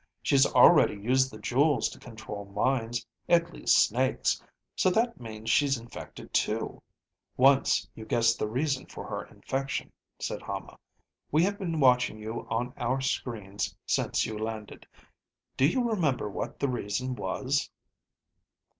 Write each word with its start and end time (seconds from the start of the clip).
She's 0.23 0.47
already 0.47 0.95
used 0.95 1.29
the 1.31 1.37
jewels 1.37 1.87
to 1.89 1.99
control 1.99 2.45
minds, 2.45 3.05
at 3.29 3.53
least 3.53 3.77
Snake's, 3.77 4.41
so 4.75 4.89
that 4.89 5.19
means 5.19 5.51
she's 5.51 5.77
infected, 5.77 6.33
too." 6.33 6.81
"Once 7.37 7.87
you 7.93 8.05
guessed 8.05 8.39
the 8.39 8.47
reason 8.49 8.87
for 8.87 9.07
her 9.07 9.25
infection," 9.25 9.91
said 10.17 10.41
Hama. 10.41 10.79
"We 11.31 11.43
have 11.43 11.59
been 11.59 11.79
watching 11.79 12.17
you 12.17 12.47
on 12.49 12.73
our 12.77 12.99
screens 12.99 13.75
since 13.85 14.25
you 14.25 14.39
landed. 14.39 14.87
Do 15.55 15.67
you 15.67 15.87
remember 15.87 16.27
what 16.31 16.59
the 16.59 16.67
reason 16.67 17.13
was?" 17.13 17.69